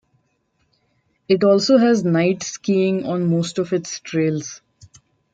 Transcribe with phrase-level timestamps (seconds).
[1.27, 4.59] It also has night-skiing on most of its trails.